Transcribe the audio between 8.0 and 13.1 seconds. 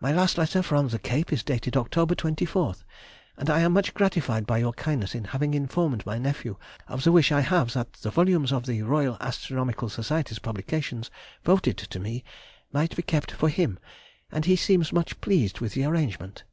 volumes of the Royal Astronomical Society's publications voted to me might be